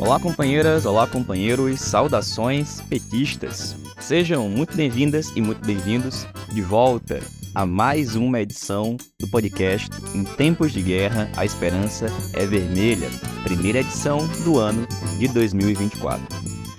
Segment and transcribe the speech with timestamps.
[0.00, 3.76] Olá, companheiras, olá, companheiros, saudações petistas.
[4.00, 7.20] Sejam muito bem-vindas e muito bem-vindos de volta
[7.54, 13.10] a mais uma edição do podcast Em Tempos de Guerra, a Esperança é Vermelha,
[13.42, 14.88] primeira edição do ano
[15.18, 16.26] de 2024.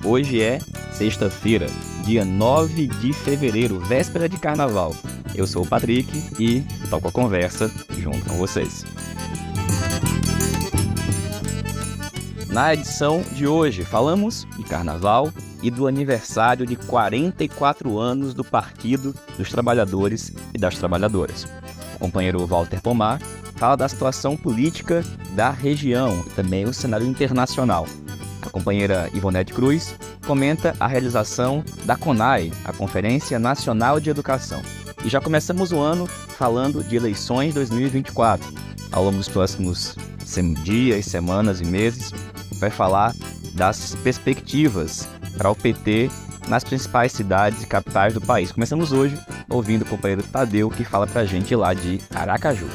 [0.03, 0.57] Hoje é
[0.91, 1.67] sexta-feira,
[2.03, 4.95] dia 9 de fevereiro, véspera de carnaval.
[5.35, 8.83] Eu sou o Patrick e toco a conversa junto com vocês.
[12.51, 15.31] Na edição de hoje, falamos de carnaval
[15.63, 21.47] e do aniversário de 44 anos do Partido dos Trabalhadores e das Trabalhadoras.
[21.95, 23.21] O companheiro Walter Pomar
[23.55, 25.01] fala da situação política
[25.33, 27.87] da região e também o cenário internacional.
[28.41, 29.95] A companheira Ivonete Cruz
[30.27, 34.61] comenta a realização da CONAI, a Conferência Nacional de Educação.
[35.05, 38.45] E já começamos o ano falando de eleições 2024.
[38.91, 39.95] Ao longo dos próximos
[40.63, 42.11] dias, semanas e meses,
[42.61, 43.13] vai falar
[43.55, 46.09] das perspectivas para o PT
[46.47, 48.51] nas principais cidades e capitais do país.
[48.51, 49.17] Começamos hoje
[49.49, 52.69] ouvindo o companheiro Tadeu que fala para a gente lá de Aracaju.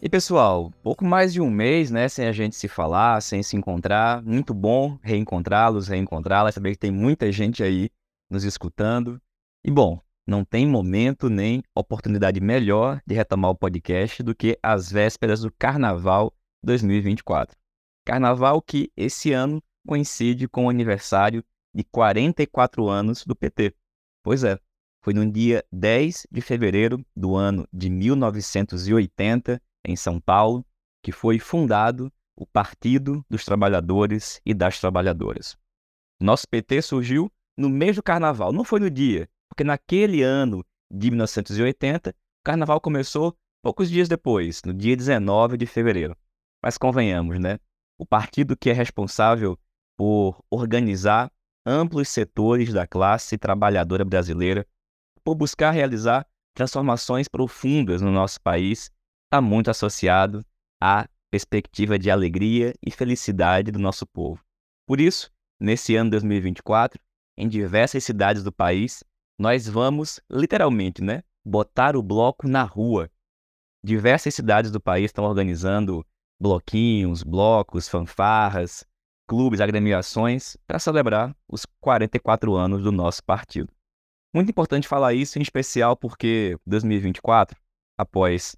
[0.00, 3.56] E pessoal, pouco mais de um mês, né, sem a gente se falar, sem se
[3.56, 4.22] encontrar.
[4.22, 7.90] Muito bom reencontrá-los, reencontrá-las, saber que tem muita gente aí
[8.30, 9.20] nos escutando.
[9.64, 14.90] E bom, não tem momento nem oportunidade melhor de retomar o podcast do que as
[14.90, 17.56] vésperas do Carnaval 2024.
[18.04, 23.74] Carnaval que esse ano coincide com o aniversário de 44 anos do PT.
[24.22, 24.58] Pois é,
[25.02, 30.66] foi no dia 10 de fevereiro do ano de 1980, em São Paulo,
[31.02, 35.56] que foi fundado o Partido dos Trabalhadores e das Trabalhadoras.
[36.20, 40.62] Nosso PT surgiu no mês do carnaval, não foi no dia, porque naquele ano
[40.92, 46.14] de 1980, o carnaval começou poucos dias depois, no dia 19 de fevereiro.
[46.62, 47.58] Mas convenhamos, né?
[47.98, 49.58] O partido que é responsável
[49.96, 51.32] por organizar
[51.64, 54.66] amplos setores da classe trabalhadora brasileira,
[55.24, 58.90] por buscar realizar transformações profundas no nosso país,
[59.24, 60.44] está muito associado
[60.78, 64.44] à perspectiva de alegria e felicidade do nosso povo.
[64.86, 67.00] Por isso, nesse ano 2024,
[67.38, 69.02] em diversas cidades do país,
[69.38, 73.10] nós vamos, literalmente, né, botar o bloco na rua.
[73.84, 76.04] Diversas cidades do país estão organizando
[76.40, 78.84] bloquinhos, blocos, fanfarras,
[79.28, 83.72] clubes, agremiações para celebrar os 44 anos do nosso partido.
[84.34, 87.58] Muito importante falar isso, em especial porque 2024,
[87.96, 88.56] após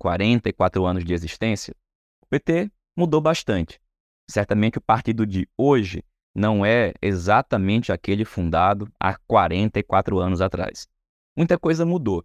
[0.00, 1.74] 44 anos de existência,
[2.22, 3.80] o PT mudou bastante.
[4.28, 6.04] Certamente o partido de hoje
[6.34, 10.88] não é exatamente aquele fundado há 44 anos atrás.
[11.36, 12.24] Muita coisa mudou.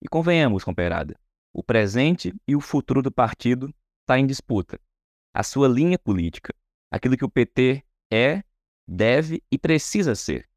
[0.00, 1.18] E convenhamos, companheirada,
[1.52, 4.80] o presente e o futuro do partido está em disputa.
[5.34, 6.54] A sua linha política,
[6.90, 8.42] aquilo que o PT é,
[8.86, 10.48] deve e precisa ser,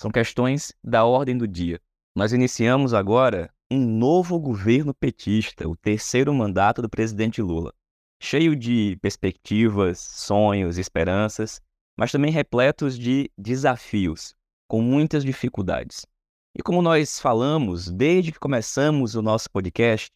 [0.00, 1.80] são questões da ordem do dia.
[2.14, 7.72] Nós iniciamos agora um novo governo petista, o terceiro mandato do presidente Lula,
[8.20, 11.60] cheio de perspectivas, sonhos, esperanças
[11.96, 14.34] mas também repletos de desafios,
[14.68, 16.06] com muitas dificuldades.
[16.54, 20.10] E como nós falamos desde que começamos o nosso podcast,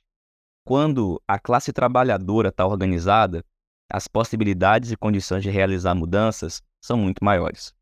[0.66, 3.44] quando a classe trabalhadora está organizada,
[3.90, 7.72] as possibilidades e condições de realizar mudanças são muito maiores.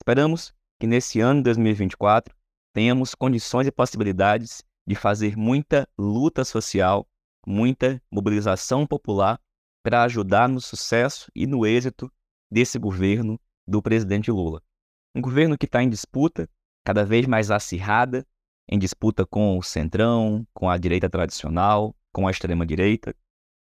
[0.00, 2.34] Esperamos que nesse ano de 2024
[2.74, 7.06] tenhamos condições e possibilidades de fazer muita luta social,
[7.46, 9.40] muita mobilização popular
[9.82, 12.12] para ajudar no sucesso e no êxito
[12.54, 14.62] desse governo do presidente Lula.
[15.12, 16.48] Um governo que está em disputa,
[16.84, 18.24] cada vez mais acirrada,
[18.68, 23.12] em disputa com o centrão, com a direita tradicional, com a extrema-direita,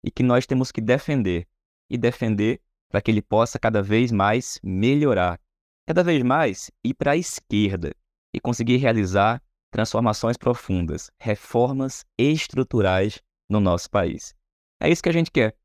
[0.02, 1.46] e que nós temos que defender.
[1.90, 5.38] E defender para que ele possa cada vez mais melhorar,
[5.86, 7.94] cada vez mais ir para a esquerda
[8.33, 14.33] e conseguir realizar transformações profundas, reformas estruturais no nosso país.
[14.81, 15.57] É isso que a gente quer.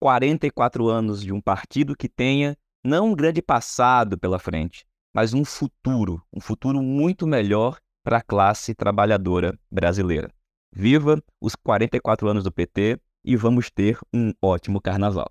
[0.00, 5.44] 44 anos de um partido que tenha não um grande passado pela frente, mas um
[5.44, 10.30] futuro, um futuro muito melhor para a classe trabalhadora brasileira.
[10.72, 15.30] Viva os 44 anos do PT e vamos ter um ótimo carnaval.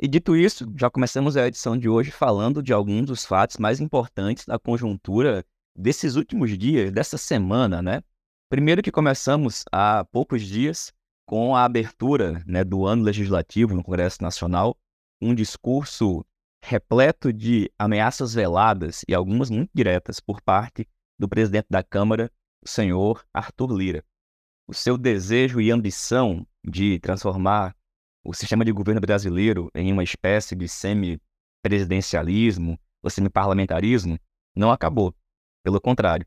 [0.00, 3.80] E dito isso, já começamos a edição de hoje falando de alguns dos fatos mais
[3.80, 5.44] importantes da conjuntura
[5.76, 8.02] desses últimos dias, dessa semana, né?
[8.48, 10.92] Primeiro que começamos há poucos dias
[11.32, 14.76] com a abertura né, do ano legislativo no Congresso Nacional,
[15.18, 16.22] um discurso
[16.62, 20.86] repleto de ameaças veladas e algumas muito diretas por parte
[21.18, 22.30] do presidente da Câmara,
[22.62, 24.04] o senhor Arthur Lira.
[24.68, 27.74] O seu desejo e ambição de transformar
[28.22, 34.18] o sistema de governo brasileiro em uma espécie de semi-presidencialismo ou semi-parlamentarismo
[34.54, 35.14] não acabou.
[35.64, 36.26] Pelo contrário.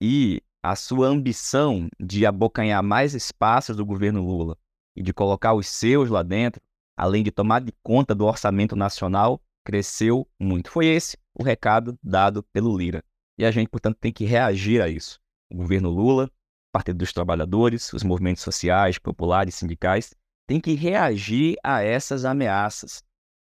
[0.00, 4.58] E a sua ambição de abocanhar mais espaços do governo Lula
[4.96, 6.60] e de colocar os seus lá dentro,
[6.96, 10.70] além de tomar de conta do orçamento nacional, cresceu muito.
[10.70, 13.04] Foi esse o recado dado pelo Lira.
[13.38, 15.20] E a gente, portanto, tem que reagir a isso.
[15.52, 16.28] O governo Lula,
[16.72, 20.14] Partido dos Trabalhadores, os movimentos sociais, populares, sindicais,
[20.48, 23.04] tem que reagir a essas ameaças.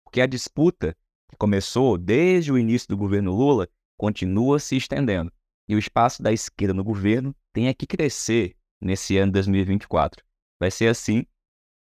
[0.04, 0.94] Porque a disputa
[1.30, 5.32] que começou desde o início do governo Lula continua se estendendo.
[5.68, 10.24] E o espaço da esquerda no governo tem que crescer nesse ano 2024.
[10.60, 11.26] Vai ser assim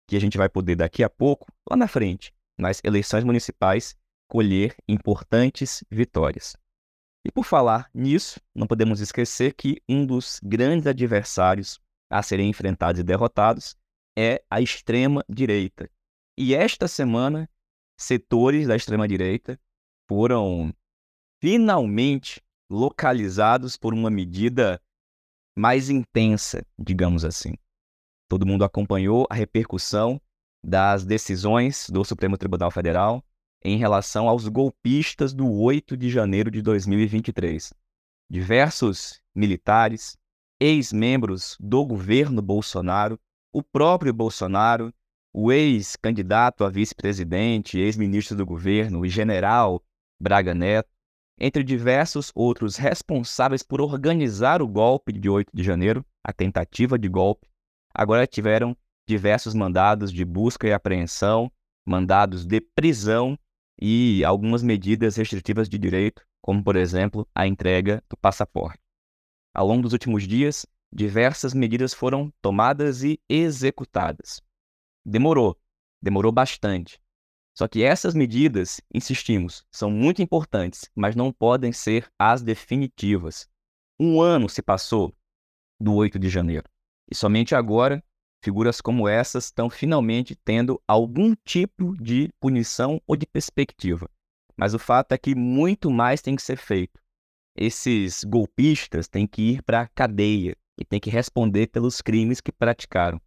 [0.08, 3.96] que a gente vai poder, daqui a pouco, lá na frente, nas eleições municipais,
[4.28, 6.56] colher importantes vitórias.
[7.24, 13.00] E por falar nisso, não podemos esquecer que um dos grandes adversários a serem enfrentados
[13.00, 13.76] e derrotados
[14.16, 15.90] é a extrema-direita.
[16.38, 17.50] E esta semana,
[17.98, 19.58] setores da extrema-direita
[20.08, 20.72] foram
[21.42, 22.40] finalmente
[22.70, 24.80] localizados por uma medida
[25.56, 27.54] mais intensa, digamos assim.
[28.28, 30.20] Todo mundo acompanhou a repercussão
[30.62, 33.24] das decisões do Supremo Tribunal Federal
[33.62, 37.72] em relação aos golpistas do 8 de janeiro de 2023.
[38.28, 40.16] Diversos militares,
[40.60, 43.18] ex-membros do governo Bolsonaro,
[43.52, 44.92] o próprio Bolsonaro,
[45.32, 49.82] o ex-candidato a vice-presidente, ex-ministro do governo, o general
[50.20, 50.95] Braga Neto,
[51.38, 57.08] entre diversos outros responsáveis por organizar o golpe de 8 de janeiro, a tentativa de
[57.08, 57.48] golpe,
[57.94, 61.50] agora tiveram diversos mandados de busca e apreensão,
[61.86, 63.38] mandados de prisão
[63.80, 68.80] e algumas medidas restritivas de direito, como, por exemplo, a entrega do passaporte.
[69.54, 74.40] Ao longo dos últimos dias, diversas medidas foram tomadas e executadas.
[75.04, 75.56] Demorou,
[76.02, 77.00] demorou bastante.
[77.56, 83.48] Só que essas medidas, insistimos, são muito importantes, mas não podem ser as definitivas.
[83.98, 85.14] Um ano se passou
[85.80, 86.68] do 8 de janeiro.
[87.10, 88.04] E somente agora
[88.44, 94.08] figuras como essas estão finalmente tendo algum tipo de punição ou de perspectiva.
[94.54, 97.00] Mas o fato é que muito mais tem que ser feito.
[97.56, 102.52] Esses golpistas têm que ir para a cadeia e têm que responder pelos crimes que
[102.52, 103.18] praticaram.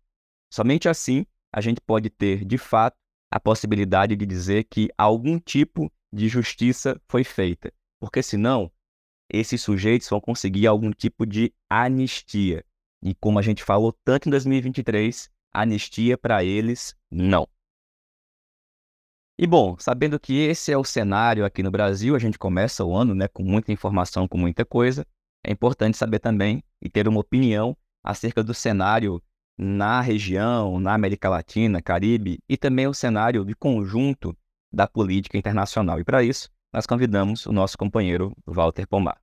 [0.54, 2.99] Somente assim a gente pode ter, de fato,
[3.32, 7.72] a possibilidade de dizer que algum tipo de justiça foi feita.
[8.00, 8.72] Porque senão,
[9.30, 12.66] esses sujeitos vão conseguir algum tipo de anistia.
[13.02, 17.48] E como a gente falou tanto em 2023, anistia para eles, não.
[19.38, 22.94] E bom, sabendo que esse é o cenário aqui no Brasil, a gente começa o
[22.94, 25.08] ano né, com muita informação, com muita coisa.
[25.46, 29.22] É importante saber também e ter uma opinião acerca do cenário
[29.62, 34.34] na região, na América Latina, Caribe e também o cenário de conjunto
[34.72, 36.00] da política internacional.
[36.00, 39.20] E para isso, nós convidamos o nosso companheiro Walter Pomar.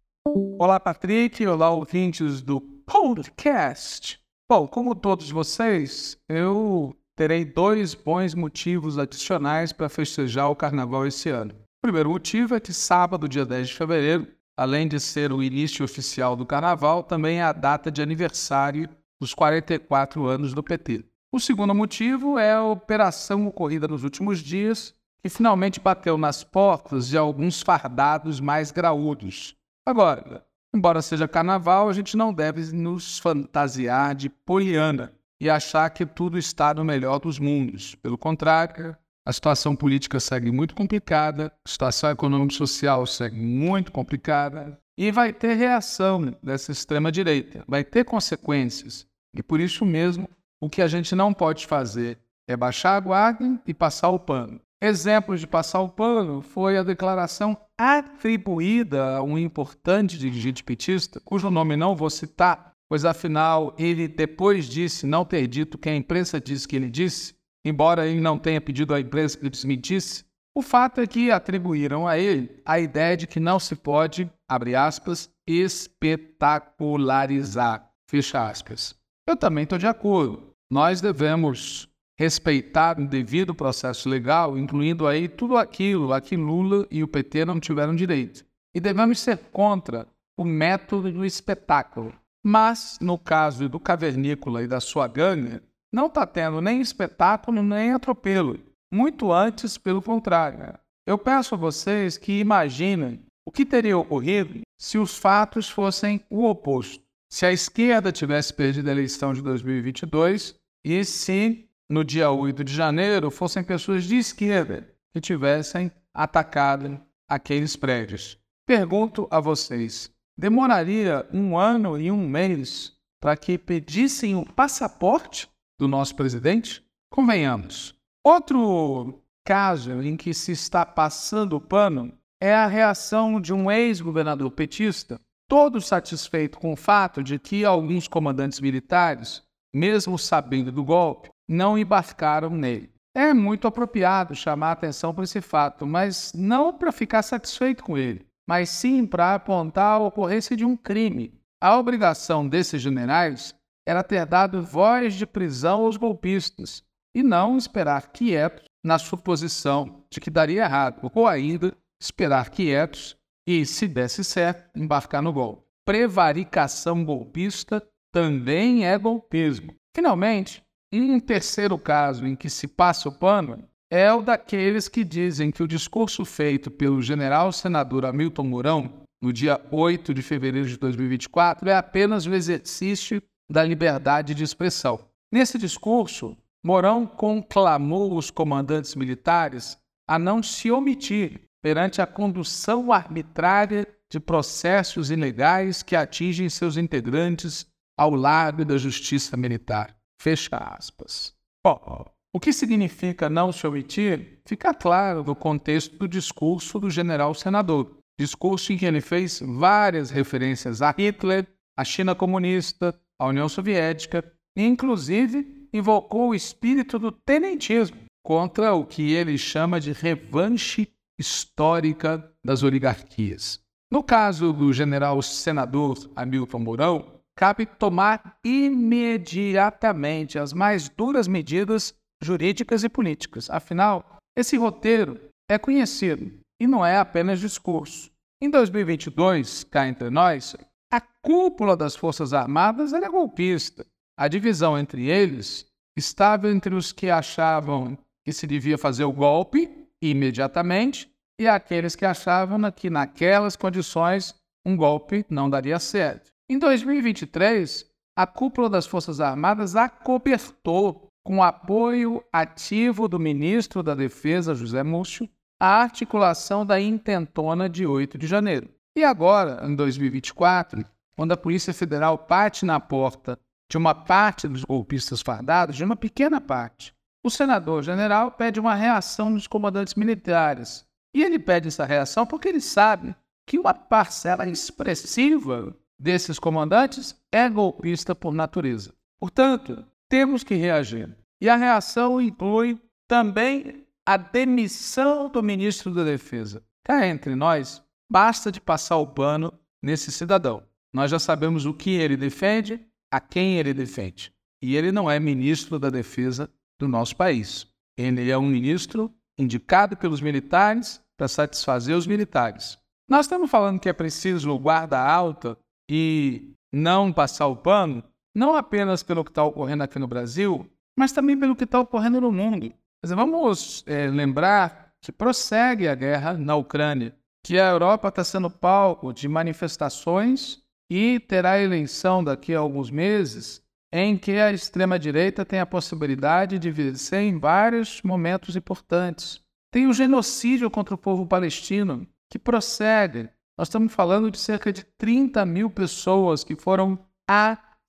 [0.58, 1.46] Olá, Patrick.
[1.46, 4.20] Olá, ouvintes do podcast.
[4.50, 11.30] Bom, como todos vocês, eu terei dois bons motivos adicionais para festejar o carnaval esse
[11.30, 11.52] ano.
[11.52, 15.82] O primeiro motivo é que sábado, dia 10 de fevereiro, além de ser o início
[15.82, 18.88] oficial do carnaval, também é a data de aniversário
[19.20, 21.04] dos 44 anos do PT.
[21.32, 27.08] O segundo motivo é a operação ocorrida nos últimos dias, que finalmente bateu nas portas
[27.08, 29.56] de alguns fardados mais graúdos,
[29.88, 30.44] Agora,
[30.74, 36.36] embora seja carnaval, a gente não deve nos fantasiar de poliana e achar que tudo
[36.36, 37.94] está no melhor dos mundos.
[37.94, 45.10] Pelo contrário, a situação política segue muito complicada, a situação econômico-social segue muito complicada e
[45.10, 49.06] vai ter reação dessa extrema-direita, vai ter consequências.
[49.34, 50.28] E por isso mesmo,
[50.60, 54.60] o que a gente não pode fazer é baixar a guarda e passar o pano.
[54.80, 61.50] Exemplos de passar o pano foi a declaração atribuída a um importante dirigente petista, cujo
[61.50, 66.38] nome não vou citar, pois afinal ele depois disse não ter dito que a imprensa
[66.38, 67.34] disse que ele disse,
[67.64, 70.25] embora ele não tenha pedido à imprensa que desmentisse.
[70.56, 74.74] O fato é que atribuíram a ele a ideia de que não se pode, abre
[74.74, 78.96] aspas, espetacularizar, fecha aspas.
[79.28, 80.54] Eu também estou de acordo.
[80.72, 87.02] Nós devemos respeitar o devido processo legal, incluindo aí tudo aquilo a que Lula e
[87.02, 88.42] o PT não tiveram direito.
[88.74, 90.06] E devemos ser contra
[90.38, 92.14] o método do espetáculo.
[92.42, 95.60] Mas, no caso do cavernícola e da sua gangue,
[95.92, 98.58] não está tendo nem espetáculo nem atropelo.
[98.96, 100.72] Muito antes, pelo contrário.
[101.06, 106.46] Eu peço a vocês que imaginem o que teria ocorrido se os fatos fossem o
[106.46, 107.04] oposto.
[107.30, 112.72] se a esquerda tivesse perdido a eleição de 2022 e se no dia 8 de
[112.72, 116.98] janeiro fossem pessoas de esquerda que tivessem atacado
[117.28, 118.38] aqueles prédios.
[118.66, 125.86] Pergunto a vocês: demoraria um ano e um mês para que pedissem o passaporte do
[125.86, 126.82] nosso presidente?
[127.10, 127.95] Convenhamos.
[128.28, 134.50] Outro caso em que se está passando o pano é a reação de um ex-governador
[134.50, 141.30] petista, todo satisfeito com o fato de que alguns comandantes militares, mesmo sabendo do golpe,
[141.48, 142.90] não embarcaram nele.
[143.14, 148.26] É muito apropriado chamar atenção para esse fato, mas não para ficar satisfeito com ele,
[148.44, 151.32] mas sim para apontar a ocorrência de um crime.
[151.62, 153.54] A obrigação desses generais
[153.86, 156.84] era ter dado voz de prisão aos golpistas
[157.16, 163.16] e não esperar quietos na suposição de que daria errado, ou ainda esperar quietos
[163.48, 165.64] e, se desse certo, embarcar no golpe.
[165.86, 167.82] Prevaricação golpista
[168.12, 169.74] também é golpismo.
[169.96, 175.50] Finalmente, um terceiro caso em que se passa o pano é o daqueles que dizem
[175.50, 178.92] que o discurso feito pelo general senador Hamilton Mourão
[179.22, 185.00] no dia 8 de fevereiro de 2024 é apenas o exercício da liberdade de expressão.
[185.32, 193.86] Nesse discurso, Mourão conclamou os comandantes militares a não se omitir perante a condução arbitrária
[194.10, 199.96] de processos ilegais que atingem seus integrantes ao lado da justiça militar.
[200.20, 201.32] Fecha aspas.
[201.64, 202.04] Bom,
[202.34, 207.96] o que significa não se omitir fica claro no contexto do discurso do general senador,
[208.18, 211.46] discurso em que ele fez várias referências a Hitler,
[211.78, 218.84] a China comunista, a União Soviética e, inclusive, invocou o espírito do tenentismo contra o
[218.84, 223.60] que ele chama de revanche histórica das oligarquias.
[223.90, 232.82] No caso do general senador Hamilton Mourão, cabe tomar imediatamente as mais duras medidas jurídicas
[232.82, 233.48] e políticas.
[233.50, 238.10] Afinal, esse roteiro é conhecido e não é apenas discurso.
[238.42, 240.56] Em 2022, cá entre nós,
[240.90, 243.86] a cúpula das Forças Armadas era golpista.
[244.18, 249.70] A divisão entre eles estava entre os que achavam que se devia fazer o golpe
[250.00, 256.30] imediatamente e aqueles que achavam que naquelas condições um golpe não daria certo.
[256.48, 257.84] Em 2023,
[258.16, 265.28] a cúpula das Forças Armadas acobertou, com apoio ativo do ministro da Defesa, José Múcio,
[265.60, 268.70] a articulação da intentona de 8 de janeiro.
[268.96, 274.64] E agora, em 2024, quando a Polícia Federal bate na porta de uma parte dos
[274.64, 276.94] golpistas fardados, de uma pequena parte,
[277.24, 280.86] o senador general pede uma reação dos comandantes militares.
[281.14, 283.14] E ele pede essa reação porque ele sabe
[283.46, 288.94] que uma parcela expressiva desses comandantes é golpista por natureza.
[289.18, 291.16] Portanto, temos que reagir.
[291.40, 296.62] E a reação inclui também a demissão do ministro da Defesa.
[296.84, 300.62] Cá entre nós, basta de passar o pano nesse cidadão.
[300.92, 302.80] Nós já sabemos o que ele defende,
[303.10, 304.32] a quem ele defende.
[304.62, 307.66] E ele não é ministro da Defesa do nosso país.
[307.96, 312.78] Ele é um ministro indicado pelos militares para satisfazer os militares.
[313.08, 315.56] Nós estamos falando que é preciso guarda alta
[315.88, 318.02] e não passar o pano,
[318.34, 322.20] não apenas pelo que está ocorrendo aqui no Brasil, mas também pelo que está ocorrendo
[322.20, 322.72] no mundo.
[323.04, 329.12] vamos é, lembrar que prossegue a guerra na Ucrânia, que a Europa está sendo palco
[329.12, 333.62] de manifestações e terá eleição daqui a alguns meses
[333.92, 339.40] em que a extrema-direita tem a possibilidade de vencer em vários momentos importantes.
[339.72, 343.28] Tem o genocídio contra o povo palestino, que prossegue.
[343.58, 346.98] Nós estamos falando de cerca de 30 mil pessoas que foram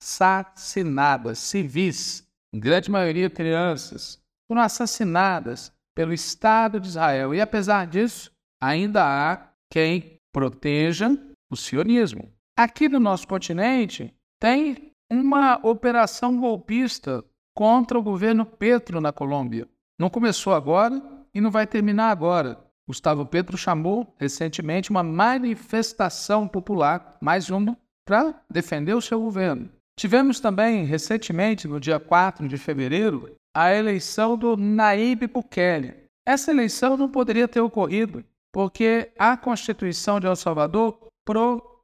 [0.00, 7.34] assassinadas, civis, em grande maioria crianças, foram assassinadas pelo Estado de Israel.
[7.34, 11.10] E apesar disso, ainda há quem proteja
[11.50, 12.32] o sionismo.
[12.58, 17.24] Aqui no nosso continente, tem uma operação golpista
[17.54, 19.68] contra o governo Petro na Colômbia.
[19.96, 21.00] Não começou agora
[21.32, 22.58] e não vai terminar agora.
[22.84, 29.70] Gustavo Petro chamou recentemente uma manifestação popular, mais uma, para defender o seu governo.
[29.96, 35.94] Tivemos também, recentemente, no dia 4 de fevereiro, a eleição do Naíbe Bukele.
[36.26, 40.98] Essa eleição não poderia ter ocorrido, porque a Constituição de El Salvador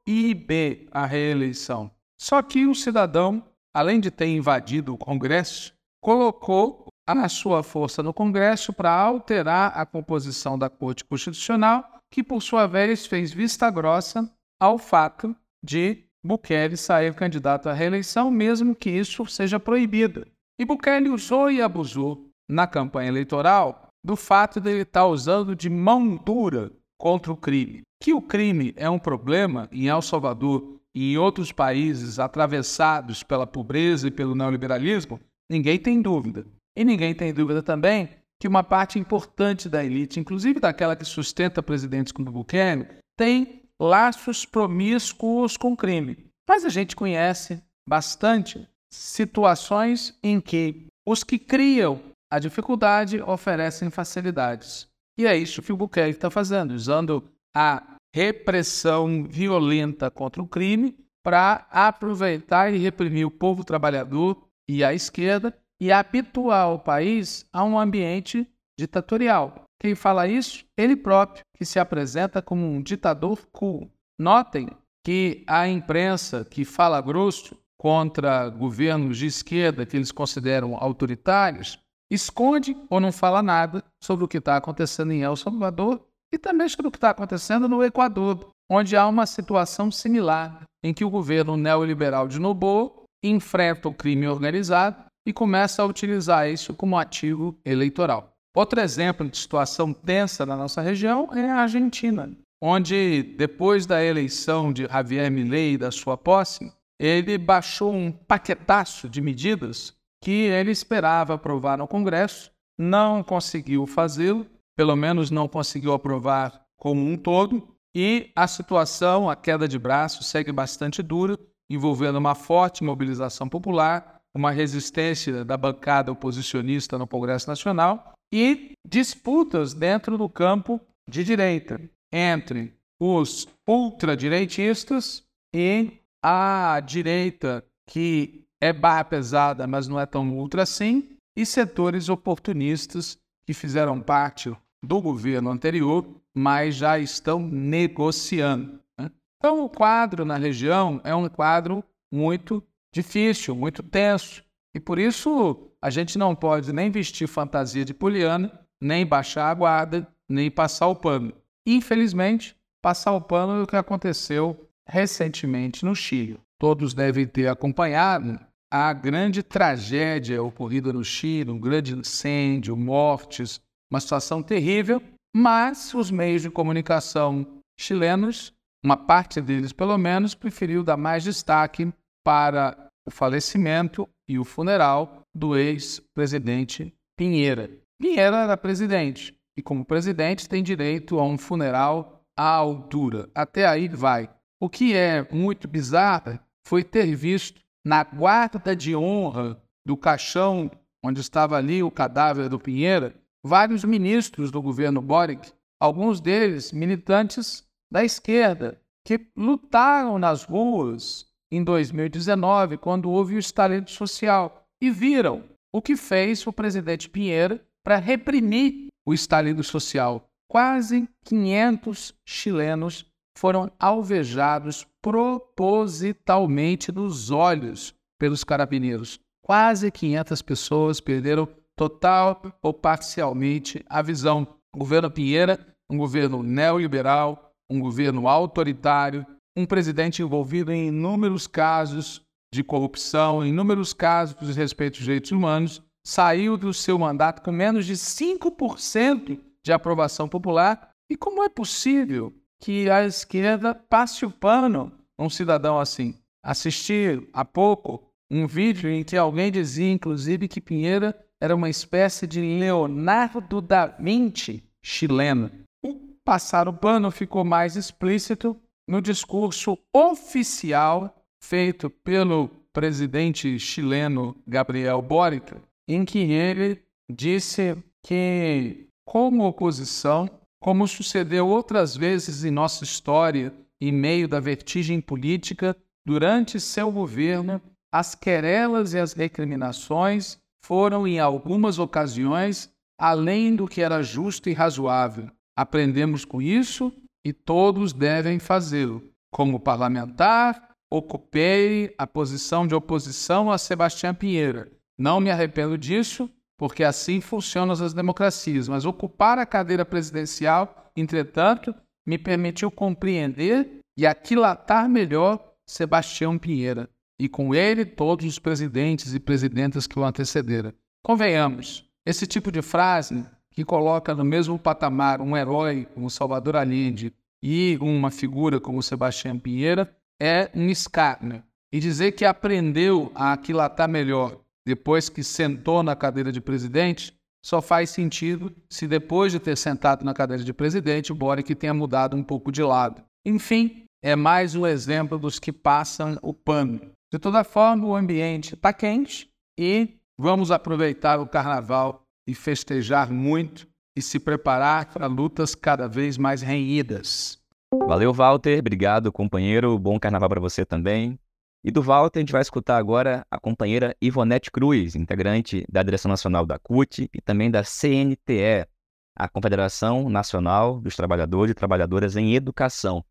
[0.05, 1.91] proíbe a reeleição.
[2.21, 3.43] Só que o cidadão,
[3.75, 9.85] além de ter invadido o Congresso, colocou a sua força no Congresso para alterar a
[9.85, 14.31] composição da Corte Constitucional, que por sua vez fez vista grossa
[14.61, 20.27] ao fato de Bukele sair candidato à reeleição, mesmo que isso seja proibido.
[20.59, 25.69] E Bukele usou e abusou na campanha eleitoral do fato de ele estar usando de
[25.69, 26.71] mão dura
[27.05, 27.83] contra o crime.
[28.03, 33.47] Que o crime é um problema em El Salvador e em outros países atravessados pela
[33.47, 35.21] pobreza e pelo neoliberalismo,
[35.51, 36.47] ninguém tem dúvida.
[36.75, 38.09] E ninguém tem dúvida também
[38.41, 42.87] que uma parte importante da elite, inclusive daquela que sustenta presidentes como Bukele,
[43.19, 46.17] tem laços promíscuos com crime.
[46.49, 52.01] Mas a gente conhece bastante situações em que os que criam
[52.33, 54.89] a dificuldade oferecem facilidades.
[55.19, 60.97] E é isso que o Bukele está fazendo, usando a repressão violenta contra o crime
[61.25, 67.65] para aproveitar e reprimir o povo trabalhador e a esquerda e habituar o país a
[67.65, 69.65] um ambiente ditatorial.
[69.81, 70.65] Quem fala isso?
[70.77, 73.91] Ele próprio, que se apresenta como um ditador cool.
[74.19, 74.69] Notem
[75.05, 81.79] que a imprensa que fala grosso contra governos de esquerda que eles consideram autoritários
[82.15, 86.01] esconde ou não fala nada sobre o que está acontecendo em El Salvador
[86.33, 90.93] e também sobre o que está acontecendo no Equador, onde há uma situação similar em
[90.93, 92.93] que o governo neoliberal de Noboa
[93.23, 98.31] enfrenta o crime organizado e começa a utilizar isso como ativo eleitoral.
[98.55, 102.31] Outro exemplo de situação tensa na nossa região é a Argentina,
[102.63, 109.09] onde, depois da eleição de Javier Milei e da sua posse, ele baixou um paquetaço
[109.09, 109.93] de medidas
[110.25, 117.05] que ele esperava aprovar no Congresso, não conseguiu fazê-lo, pelo menos não conseguiu aprovar como
[117.05, 121.39] um todo, e a situação, a queda de braço, segue bastante dura,
[121.71, 129.75] envolvendo uma forte mobilização popular, uma resistência da bancada oposicionista no Congresso Nacional e disputas
[129.75, 131.79] dentro do campo de direita
[132.11, 135.23] entre os ultradireitistas
[135.55, 142.09] e a direita que é barra pesada, mas não é tão ultra assim, e setores
[142.09, 148.81] oportunistas que fizeram parte do governo anterior, mas já estão negociando.
[148.99, 149.11] Né?
[149.37, 154.43] Então, o quadro na região é um quadro muito difícil, muito tenso.
[154.75, 158.51] E por isso a gente não pode nem vestir fantasia de poliana,
[158.81, 161.35] nem baixar a guarda, nem passar o pano.
[161.67, 166.41] Infelizmente, passar o pano é o que aconteceu recentemente no Chile.
[166.59, 168.41] Todos devem ter acompanhado
[168.77, 175.01] a grande tragédia ocorrida no Chile, um grande incêndio, mortes, uma situação terrível,
[175.33, 177.47] mas os meios de comunicação
[177.79, 178.53] chilenos,
[178.85, 181.89] uma parte deles pelo menos, preferiu dar mais destaque
[182.27, 187.71] para o falecimento e o funeral do ex-presidente Pinheira.
[188.03, 193.31] Pinheira era presidente e, como presidente, tem direito a um funeral à altura.
[193.33, 194.29] Até aí vai.
[194.61, 200.71] O que é muito bizarro foi ter visto na guarda de honra do caixão
[201.05, 207.63] onde estava ali o cadáver do Pinheira vários ministros do governo Boric, alguns deles militantes
[207.93, 215.45] da esquerda, que lutaram nas ruas em 2019, quando houve o estalento social, e viram
[215.73, 220.27] o que fez o presidente Pinheiro para reprimir o estalido social.
[220.51, 223.05] Quase 500 chilenos
[223.37, 229.19] foram alvejados propositalmente nos olhos pelos carabineiros.
[229.45, 234.47] Quase 500 pessoas perderam total ou parcialmente a visão.
[234.75, 235.59] O governo Pinheira,
[235.91, 243.49] um governo neoliberal, um governo autoritário, um presidente envolvido em inúmeros casos de corrupção, em
[243.51, 249.41] inúmeros casos de respeito aos direitos humanos, saiu do seu mandato com menos de 5%
[249.65, 250.91] de aprovação popular.
[251.11, 252.33] E como é possível
[252.65, 256.19] que a esquerda passe o pano um cidadão assim?
[256.43, 262.27] Assisti há pouco um vídeo em que alguém dizia, inclusive, que Pinheira era uma espécie
[262.27, 265.51] de Leonardo da Vinci chileno.
[265.85, 275.03] O passar o pano ficou mais explícito no discurso oficial feito pelo presidente chileno Gabriel
[275.03, 275.55] Boric,
[275.87, 280.27] em que ele disse que, como oposição,
[280.65, 287.61] como sucedeu outras vezes em nossa história, em meio da vertigem política, durante seu governo,
[287.93, 294.55] as querelas e as recriminações foram, em algumas ocasiões, além do que era justo e
[294.55, 295.31] razoável.
[295.55, 296.91] Aprendemos com isso
[297.23, 299.03] e todos devem fazê-lo.
[299.31, 304.73] Como parlamentar, ocupei a posição de oposição a Sebastião Pinheira.
[304.99, 311.75] Não me arrependo disso, porque assim funcionam as democracias, mas ocupar a cadeira presidencial, entretanto,
[312.07, 316.89] me permitiu compreender e aquilatar melhor Sebastião Pinheira,
[317.19, 320.73] e com ele todos os presidentes e presidentas que o antecederam.
[321.03, 327.13] Convenhamos, esse tipo de frase que coloca no mesmo patamar um herói como Salvador Allende
[327.43, 331.43] e uma figura como Sebastião Pinheira é um escárnio.
[331.73, 337.61] E dizer que aprendeu a aquilatar melhor depois que sentou na cadeira de presidente só
[337.61, 342.17] faz sentido se depois de ter sentado na cadeira de presidente o Boric tenha mudado
[342.17, 343.03] um pouco de lado.
[343.25, 346.81] Enfim, é mais um exemplo dos que passam o pano.
[347.13, 353.69] De toda forma, o ambiente está quente e vamos aproveitar o carnaval e festejar muito
[353.97, 357.39] e se preparar para lutas cada vez mais renhidas.
[357.87, 358.59] Valeu, Walter.
[358.59, 359.79] Obrigado, companheiro.
[359.79, 361.19] Bom carnaval para você também.
[361.67, 366.11] E do Walter, a gente vai escutar agora a companheira Ivonete Cruz, integrante da direção
[366.11, 368.69] nacional da CUT e também da CNTE,
[369.17, 373.03] a Confederação Nacional dos Trabalhadores e Trabalhadoras em Educação,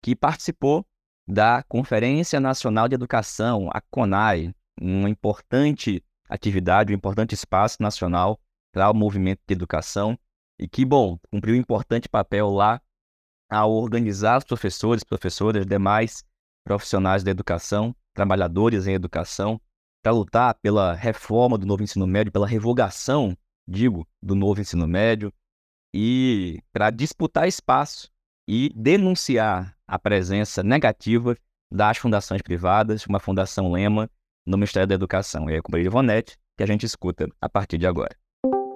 [0.00, 0.86] que participou
[1.26, 8.38] da Conferência Nacional de Educação, a CONAI, uma importante atividade, um importante espaço nacional
[8.72, 10.16] para o movimento de educação
[10.60, 12.80] e que, bom, cumpriu um importante papel lá
[13.50, 16.22] ao organizar os professores, professoras, demais
[16.64, 19.60] profissionais da educação, trabalhadores em educação,
[20.02, 23.36] para lutar pela reforma do novo ensino médio, pela revogação,
[23.68, 25.32] digo, do novo ensino médio
[25.94, 28.08] e para disputar espaço
[28.48, 31.36] e denunciar a presença negativa
[31.70, 34.10] das fundações privadas, uma fundação lema
[34.46, 35.48] no Ministério da Educação.
[35.48, 38.16] E é com o Ivonete que a gente escuta a partir de agora.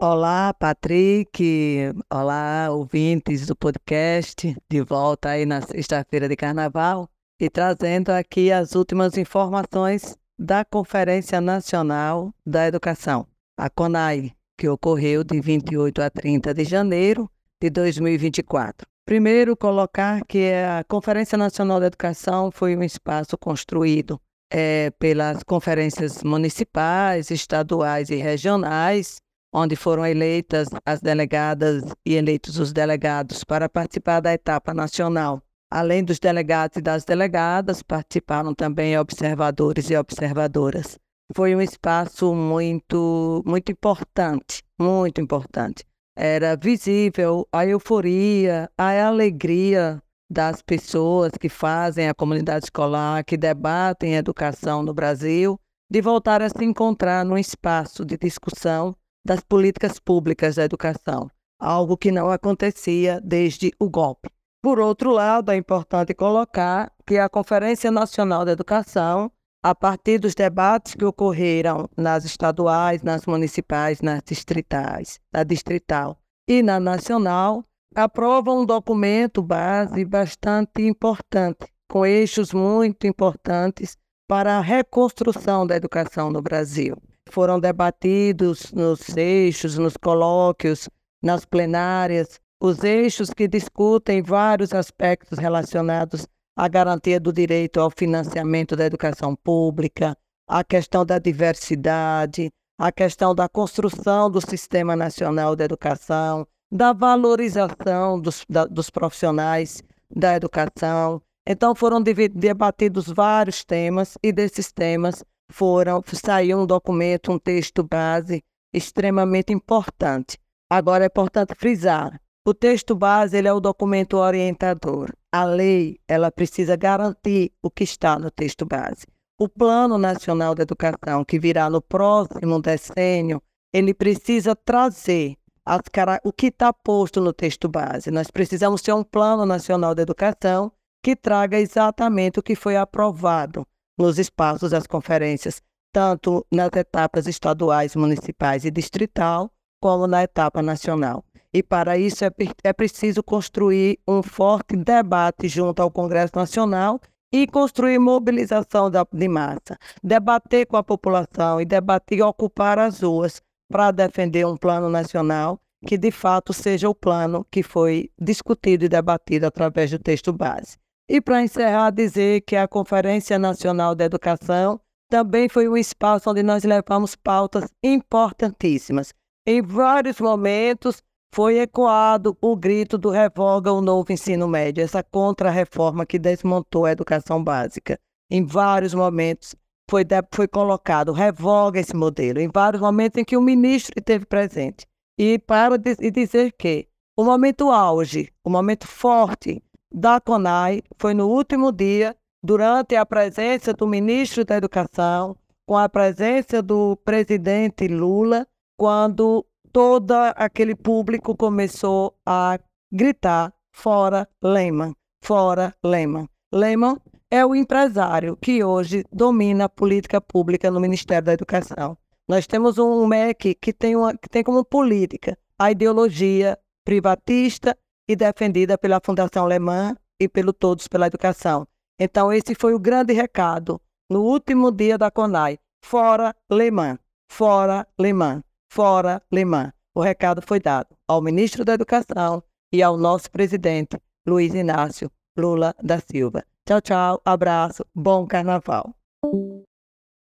[0.00, 1.92] Olá, Patrick.
[2.12, 4.56] Olá, ouvintes do podcast.
[4.68, 7.08] De volta aí na sexta-feira de carnaval
[7.40, 15.24] e trazendo aqui as últimas informações da Conferência Nacional da Educação, a CONAI, que ocorreu
[15.24, 18.86] de 28 a 30 de janeiro de 2024.
[19.06, 24.20] Primeiro, colocar que a Conferência Nacional da Educação foi um espaço construído
[24.50, 29.16] é, pelas conferências municipais, estaduais e regionais,
[29.52, 35.43] onde foram eleitas as delegadas e eleitos os delegados para participar da etapa nacional.
[35.74, 40.98] Além dos delegados e das delegadas, participaram também observadores e observadoras.
[41.34, 45.84] Foi um espaço muito, muito importante, muito importante
[46.16, 54.14] era visível a euforia, a alegria das pessoas que fazem a comunidade escolar, que debatem
[54.14, 55.58] educação no Brasil,
[55.90, 58.94] de voltar a se encontrar num espaço de discussão
[59.26, 64.33] das políticas públicas da educação, algo que não acontecia desde o golpe.
[64.64, 69.30] Por outro lado, é importante colocar que a Conferência Nacional da Educação
[69.62, 76.62] a partir dos debates que ocorreram nas estaduais, nas municipais, nas distritais, na distrital e
[76.62, 77.62] na nacional,
[77.94, 86.30] aprova um documento base bastante importante, com eixos muito importantes para a reconstrução da educação
[86.30, 86.96] no Brasil.
[87.28, 90.88] Foram debatidos nos eixos, nos colóquios,
[91.22, 98.74] nas plenárias, os eixos que discutem vários aspectos relacionados a garantia do direito ao financiamento
[98.74, 100.16] da educação pública,
[100.48, 108.18] a questão da diversidade, a questão da construção do Sistema Nacional de Educação, da valorização
[108.18, 111.20] dos, da, dos profissionais da educação.
[111.46, 118.42] Então foram debatidos vários temas e desses temas foram saiu um documento, um texto base
[118.72, 120.38] extremamente importante.
[120.70, 125.10] Agora é importante frisar o texto base ele é o documento orientador.
[125.32, 129.06] A lei ela precisa garantir o que está no texto base.
[129.38, 135.80] O Plano Nacional de Educação, que virá no próximo decênio, ele precisa trazer as,
[136.22, 138.10] o que está posto no texto base.
[138.10, 140.70] Nós precisamos ter um Plano Nacional de Educação
[141.02, 143.66] que traga exatamente o que foi aprovado
[143.98, 151.24] nos espaços das conferências, tanto nas etapas estaduais, municipais e distrital, como na etapa nacional.
[151.54, 152.30] E para isso é,
[152.64, 157.00] é preciso construir um forte debate junto ao Congresso Nacional
[157.32, 163.40] e construir mobilização de massa, debater com a população e debater e ocupar as ruas
[163.70, 168.88] para defender um plano nacional que de fato seja o plano que foi discutido e
[168.88, 170.76] debatido através do texto base.
[171.08, 176.42] E para encerrar, dizer que a Conferência Nacional da Educação também foi um espaço onde
[176.42, 179.12] nós levamos pautas importantíssimas.
[179.46, 181.02] Em vários momentos,
[181.34, 186.92] foi ecoado o grito do revoga o novo ensino médio, essa contra-reforma que desmontou a
[186.92, 187.98] educação básica.
[188.30, 189.56] Em vários momentos
[189.90, 194.86] foi, foi colocado, revoga esse modelo, em vários momentos em que o ministro esteve presente.
[195.18, 199.60] E para e dizer que o momento auge, o momento forte
[199.92, 205.88] da CONAI foi no último dia durante a presença do ministro da Educação, com a
[205.88, 208.46] presença do presidente Lula,
[208.78, 212.60] quando todo aquele público começou a
[212.92, 216.28] gritar: fora Lehman, fora Lehman.
[216.52, 216.96] Lehman
[217.28, 221.98] é o empresário que hoje domina a política pública no Ministério da Educação.
[222.28, 227.76] Nós temos um MEC que tem, uma, que tem como política a ideologia privatista
[228.08, 231.66] e defendida pela Fundação Alemã e pelo Todos pela Educação.
[231.98, 235.58] Então, esse foi o grande recado no último dia da CONAI.
[235.84, 238.42] Fora Lemã, fora Lemã,
[238.74, 239.72] fora Lemã.
[239.94, 245.08] O recado foi dado ao ministro da Educação e ao nosso presidente, Luiz Inácio
[245.38, 246.44] Lula da Silva.
[246.66, 248.92] Tchau, tchau, abraço, bom carnaval.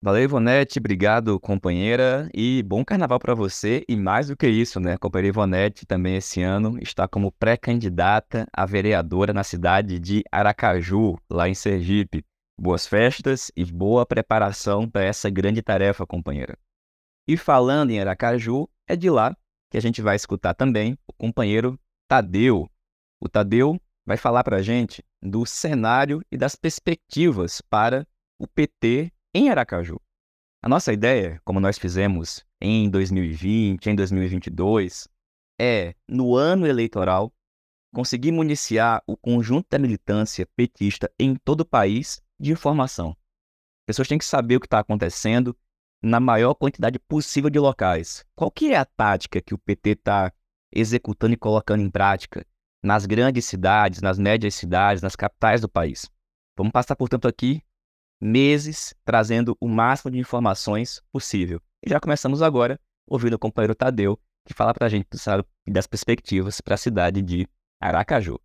[0.04, 3.84] Valeu, Ivonete, obrigado, companheira, e bom carnaval para você.
[3.88, 4.94] E mais do que isso, né?
[4.94, 11.16] A companheira Ivonete também esse ano está como pré-candidata a vereadora na cidade de Aracaju,
[11.28, 12.24] lá em Sergipe.
[12.60, 16.56] Boas festas e boa preparação para essa grande tarefa, companheira.
[17.28, 19.36] E falando em Aracaju, é de lá
[19.70, 22.70] que a gente vai escutar também o companheiro Tadeu.
[23.20, 28.06] O Tadeu vai falar para a gente do cenário e das perspectivas para
[28.38, 30.00] o PT em Aracaju.
[30.62, 35.08] A nossa ideia, como nós fizemos em 2020, em 2022,
[35.60, 37.34] é, no ano eleitoral,
[37.94, 43.10] conseguir municiar o conjunto da militância petista em todo o país de informação.
[43.10, 45.56] As pessoas têm que saber o que está acontecendo
[46.04, 48.26] na maior quantidade possível de locais.
[48.36, 50.34] Qual que é a tática que o PT está
[50.72, 52.46] executando e colocando em prática
[52.84, 56.10] nas grandes cidades, nas médias cidades, nas capitais do país?
[56.58, 57.62] Vamos passar, portanto, aqui
[58.22, 61.62] meses trazendo o máximo de informações possível.
[61.86, 65.08] E já começamos agora ouvindo o companheiro Tadeu, que fala para a gente
[65.68, 67.48] das perspectivas para a cidade de
[67.82, 68.40] Aracaju.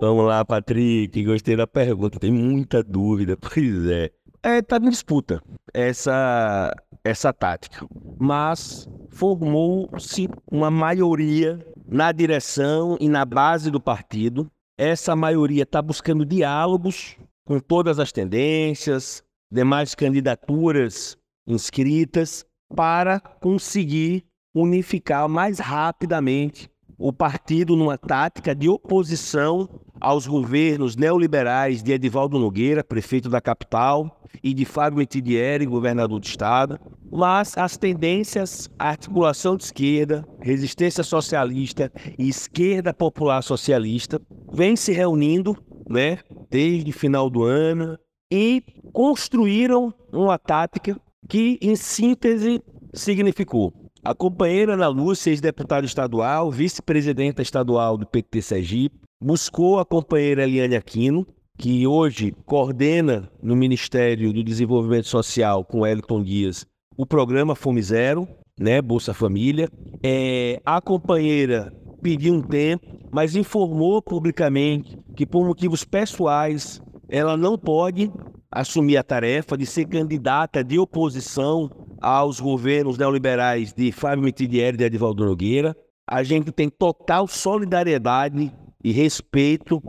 [0.00, 4.10] Vamos lá, Patrick, gostei da pergunta, tem muita dúvida, pois é.
[4.42, 5.42] É, tá em disputa
[5.74, 6.74] essa,
[7.04, 7.86] essa tática,
[8.18, 14.50] mas formou-se uma maioria na direção e na base do partido.
[14.78, 19.22] Essa maioria está buscando diálogos com todas as tendências,
[19.52, 24.24] demais candidaturas inscritas, para conseguir
[24.54, 29.68] unificar mais rapidamente o partido numa tática de oposição
[30.00, 36.26] aos governos neoliberais de Edivaldo Nogueira, prefeito da capital, e de Fábio Metidieri, governador do
[36.26, 36.78] estado,
[37.10, 44.20] mas as tendências, a articulação de esquerda, resistência socialista e esquerda popular socialista
[44.52, 45.56] vêm se reunindo
[45.88, 47.98] né, desde final do ano,
[48.32, 50.96] e construíram uma tática
[51.28, 52.62] que, em síntese,
[52.94, 60.44] significou a companheira Ana Lúcia, ex-deputada estadual, vice-presidenta estadual do PT Sergipe, buscou a companheira
[60.44, 61.26] Eliane Aquino,
[61.58, 68.26] que hoje coordena no Ministério do Desenvolvimento Social com Elton Dias o programa Fome Zero,
[68.58, 69.68] né, Bolsa Família.
[70.02, 77.58] É, a companheira pediu um tempo, mas informou publicamente que, por motivos pessoais, ela não
[77.58, 78.10] pode
[78.50, 84.78] assumir a tarefa de ser candidata de oposição aos governos neoliberais de Fábio Mitidieri e
[84.78, 85.76] de Edivaldo Nogueira.
[86.08, 89.82] A gente tem total solidariedade e respeito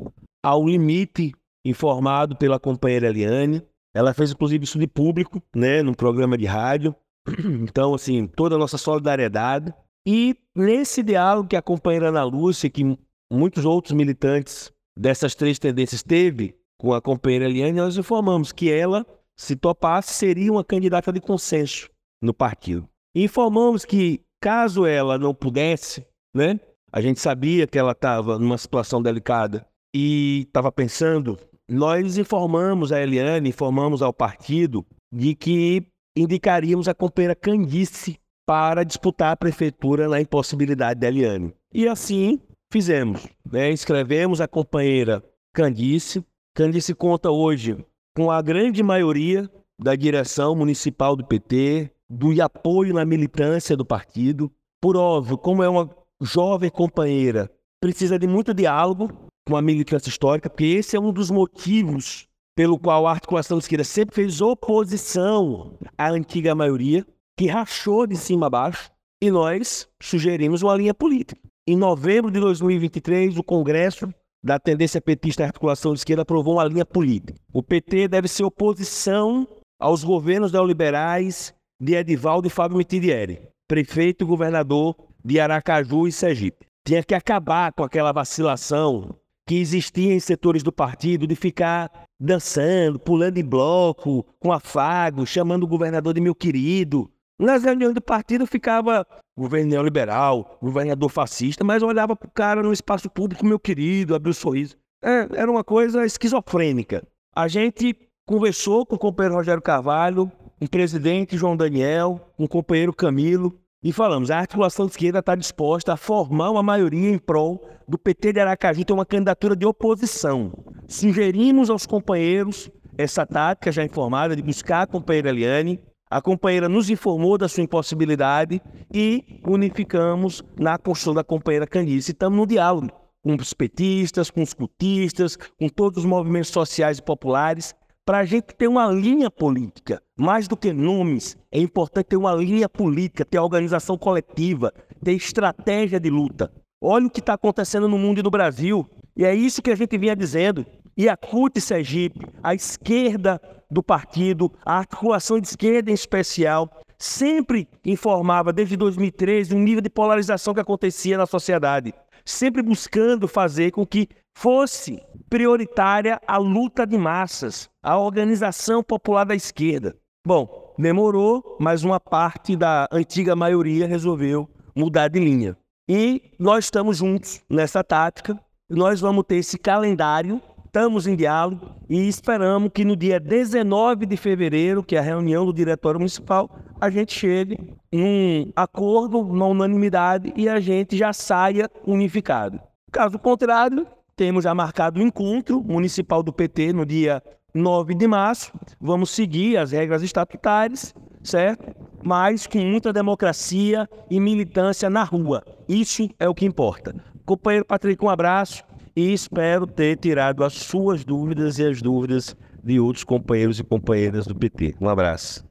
[0.43, 1.31] ao limite
[1.65, 3.63] informado pela companheira Eliane.
[3.93, 6.95] Ela fez, inclusive, isso de público, né, num programa de rádio.
[7.63, 9.73] Então, assim, toda a nossa solidariedade.
[10.07, 12.97] E nesse diálogo que a companheira Ana Lúcia, que
[13.31, 19.05] muitos outros militantes dessas três tendências teve com a companheira Eliane, nós informamos que ela,
[19.37, 21.90] se topasse, seria uma candidata de consenso
[22.21, 22.87] no partido.
[23.15, 26.59] Informamos que, caso ela não pudesse, né,
[26.91, 31.37] a gente sabia que ela estava numa situação delicada e estava pensando,
[31.69, 39.31] nós informamos a Eliane, informamos ao partido de que indicaríamos a companheira Candice para disputar
[39.31, 41.53] a prefeitura na impossibilidade da Eliane.
[41.73, 42.39] E assim
[42.71, 43.27] fizemos.
[43.49, 43.71] Né?
[43.71, 46.25] Escrevemos a companheira Candice.
[46.53, 47.77] Candice conta hoje
[48.15, 54.51] com a grande maioria da direção municipal do PT, do apoio na militância do partido.
[54.81, 55.89] Por óbvio, como é uma
[56.21, 57.49] jovem companheira,
[57.81, 59.09] precisa de muito diálogo
[59.47, 63.63] com a militância histórica, porque esse é um dos motivos pelo qual a articulação de
[63.63, 67.05] esquerda sempre fez oposição à antiga maioria,
[67.39, 68.91] que rachou de cima a baixo,
[69.23, 71.39] e nós sugerimos uma linha política.
[71.67, 76.65] Em novembro de 2023, o Congresso da tendência petista à articulação de esquerda aprovou uma
[76.65, 77.35] linha política.
[77.53, 79.47] O PT deve ser oposição
[79.79, 86.67] aos governos neoliberais de Edivaldo Fábio Mitidieri, prefeito e governador de Aracaju e Sergipe.
[86.85, 89.15] Tinha que acabar com aquela vacilação
[89.47, 95.63] que existia em setores do partido de ficar dançando, pulando em bloco, com afago, chamando
[95.63, 97.09] o governador de meu querido.
[97.39, 102.71] Nas reuniões do partido ficava governo neoliberal, governador fascista, mas olhava para o cara no
[102.71, 104.77] espaço público, meu querido, abriu um sorriso.
[105.03, 107.03] É, era uma coisa esquizofrênica.
[107.35, 107.95] A gente
[108.27, 114.29] conversou com o companheiro Rogério Carvalho, o presidente João Daniel, o companheiro Camilo, e falamos,
[114.29, 118.39] a articulação de esquerda está disposta a formar uma maioria em prol do PT de
[118.39, 120.53] Aracaju ter uma candidatura de oposição.
[120.87, 125.79] Sugerimos aos companheiros essa tática já informada de buscar a companheira Eliane.
[126.07, 128.61] A companheira nos informou da sua impossibilidade
[128.93, 132.11] e unificamos na construção da companheira Candice.
[132.11, 132.91] Estamos no diálogo
[133.23, 137.73] com os petistas, com os cultistas, com todos os movimentos sociais e populares,
[138.05, 140.01] para a gente ter uma linha política.
[140.17, 145.99] Mais do que nomes, é importante ter uma linha política, ter organização coletiva, ter estratégia
[145.99, 146.51] de luta.
[146.81, 148.89] Olha o que está acontecendo no mundo e no Brasil.
[149.15, 150.65] E é isso que a gente vinha dizendo.
[150.97, 157.67] E a CUT Sergipe, a esquerda do partido, a articulação de esquerda em especial, sempre
[157.85, 161.93] informava desde 2013 um nível de polarização que acontecia na sociedade,
[162.25, 169.35] sempre buscando fazer com que fosse prioritária a luta de massas, a organização popular da
[169.35, 169.95] esquerda.
[170.25, 175.57] Bom, demorou, mas uma parte da antiga maioria resolveu mudar de linha.
[175.89, 178.39] E nós estamos juntos nessa tática.
[178.69, 184.15] Nós vamos ter esse calendário, estamos em diálogo e esperamos que no dia 19 de
[184.15, 186.49] fevereiro, que é a reunião do Diretório Municipal,
[186.81, 187.59] a gente chegue
[187.91, 192.59] em um acordo, uma unanimidade e a gente já saia unificado.
[192.91, 197.21] Caso contrário, temos já marcado o encontro municipal do PT no dia
[197.53, 198.51] 9 de março.
[198.79, 201.71] Vamos seguir as regras estatutárias, certo?
[202.03, 205.43] Mas com muita democracia e militância na rua.
[205.69, 206.95] Isso é o que importa.
[207.23, 208.63] Companheiro Patrick, um abraço
[208.95, 214.25] e espero ter tirado as suas dúvidas e as dúvidas de outros companheiros e companheiras
[214.25, 214.75] do PT.
[214.79, 215.43] Um abraço.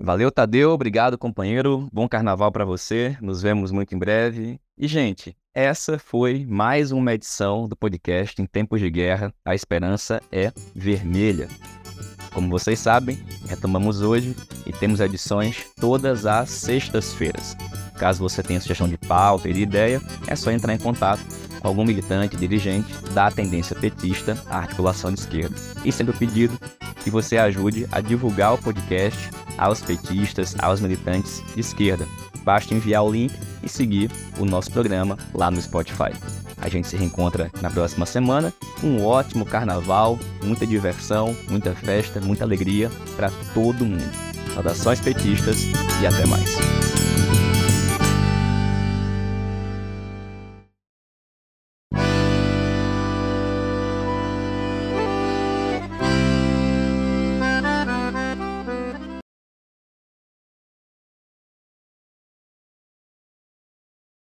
[0.00, 0.70] Valeu, Tadeu.
[0.70, 1.88] Obrigado, companheiro.
[1.92, 3.16] Bom carnaval para você.
[3.20, 4.58] Nos vemos muito em breve.
[4.76, 9.32] E, gente, essa foi mais uma edição do podcast Em Tempos de Guerra.
[9.44, 11.48] A esperança é vermelha.
[12.32, 13.18] Como vocês sabem,
[13.48, 17.56] retomamos hoje e temos edições todas as sextas-feiras.
[17.98, 21.20] Caso você tenha sugestão de pauta e de ideia, é só entrar em contato
[21.62, 25.56] algum militante, dirigente da tendência petista à articulação de esquerda.
[25.84, 26.58] E sendo pedido
[27.02, 32.06] que você ajude a divulgar o podcast aos petistas, aos militantes de esquerda.
[32.44, 36.12] Basta enviar o link e seguir o nosso programa lá no Spotify.
[36.60, 38.52] A gente se reencontra na próxima semana.
[38.82, 44.10] Um ótimo carnaval, muita diversão, muita festa, muita alegria para todo mundo.
[44.54, 45.62] Saudações petistas
[46.02, 46.99] e até mais.